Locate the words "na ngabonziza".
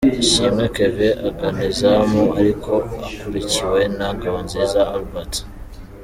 3.97-4.81